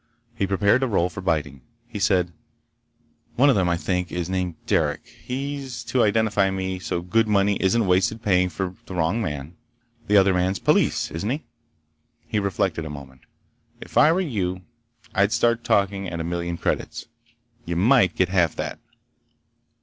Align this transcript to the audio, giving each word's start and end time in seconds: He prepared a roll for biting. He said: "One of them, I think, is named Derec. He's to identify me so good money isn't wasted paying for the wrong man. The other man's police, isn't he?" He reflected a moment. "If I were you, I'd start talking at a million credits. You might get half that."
He 0.33 0.47
prepared 0.47 0.81
a 0.81 0.87
roll 0.87 1.09
for 1.09 1.21
biting. 1.21 1.61
He 1.87 1.99
said: 1.99 2.33
"One 3.35 3.51
of 3.51 3.55
them, 3.55 3.69
I 3.69 3.77
think, 3.77 4.11
is 4.11 4.31
named 4.31 4.55
Derec. 4.65 5.05
He's 5.05 5.83
to 5.83 6.01
identify 6.03 6.49
me 6.49 6.79
so 6.79 7.03
good 7.03 7.27
money 7.27 7.55
isn't 7.61 7.85
wasted 7.85 8.23
paying 8.23 8.49
for 8.49 8.73
the 8.87 8.95
wrong 8.95 9.21
man. 9.21 9.55
The 10.07 10.17
other 10.17 10.33
man's 10.33 10.57
police, 10.57 11.11
isn't 11.11 11.29
he?" 11.29 11.45
He 12.25 12.39
reflected 12.39 12.83
a 12.83 12.89
moment. 12.89 13.21
"If 13.79 13.95
I 13.95 14.11
were 14.11 14.21
you, 14.21 14.63
I'd 15.13 15.31
start 15.31 15.63
talking 15.63 16.09
at 16.09 16.19
a 16.19 16.23
million 16.23 16.57
credits. 16.57 17.05
You 17.65 17.75
might 17.75 18.15
get 18.15 18.29
half 18.29 18.55
that." 18.55 18.79